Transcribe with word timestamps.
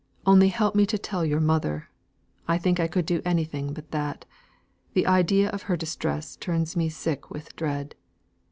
Only 0.25 0.47
help 0.47 0.73
me 0.73 0.87
to 0.87 0.97
tell 0.97 1.23
your 1.23 1.39
mother. 1.39 1.91
I 2.47 2.57
think 2.57 2.79
I 2.79 2.87
could 2.87 3.05
do 3.05 3.21
anything 3.23 3.71
but 3.71 3.91
that: 3.91 4.25
the 4.93 5.05
idea 5.05 5.51
of 5.51 5.61
her 5.69 5.77
distress 5.77 6.35
turns 6.35 6.75
me 6.75 6.89
sick 6.89 7.29
with 7.29 7.55
dread. 7.55 7.93